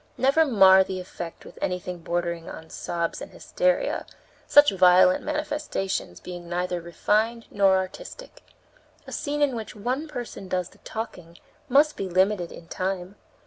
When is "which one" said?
9.55-10.07